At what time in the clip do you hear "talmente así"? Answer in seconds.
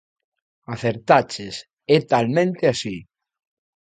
2.11-2.95